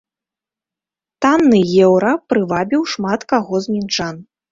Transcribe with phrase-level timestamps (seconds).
[1.25, 4.15] Танны еўра прывабіў шмат каго з мінчан.